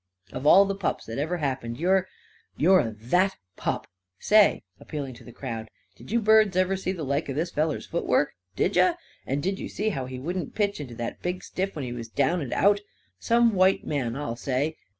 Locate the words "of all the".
0.33-0.73